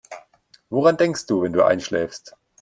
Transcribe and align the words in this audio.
Woran 0.71 0.97
denkst 0.97 1.27
du, 1.27 1.43
wenn 1.43 1.53
du 1.53 1.63
einschläfst? 1.63 2.35